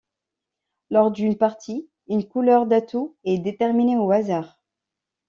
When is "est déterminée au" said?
3.23-4.09